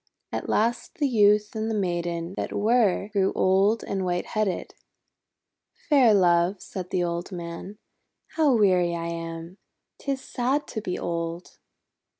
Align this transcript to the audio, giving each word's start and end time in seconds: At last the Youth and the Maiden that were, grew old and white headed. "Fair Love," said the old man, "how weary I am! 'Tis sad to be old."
At 0.31 0.49
last 0.49 0.95
the 0.95 1.07
Youth 1.07 1.55
and 1.55 1.69
the 1.69 1.75
Maiden 1.77 2.33
that 2.35 2.51
were, 2.51 3.09
grew 3.09 3.31
old 3.35 3.83
and 3.83 4.03
white 4.03 4.25
headed. 4.25 4.73
"Fair 5.89 6.11
Love," 6.15 6.59
said 6.59 6.89
the 6.89 7.03
old 7.03 7.31
man, 7.31 7.77
"how 8.29 8.55
weary 8.55 8.95
I 8.95 9.05
am! 9.05 9.59
'Tis 9.99 10.19
sad 10.21 10.65
to 10.69 10.81
be 10.81 10.97
old." 10.97 11.59